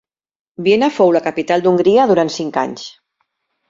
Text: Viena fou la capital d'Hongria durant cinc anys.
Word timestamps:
Viena 0.67 0.89
fou 0.95 1.13
la 1.17 1.23
capital 1.27 1.67
d'Hongria 1.69 2.09
durant 2.15 2.37
cinc 2.41 2.63
anys. 2.67 2.93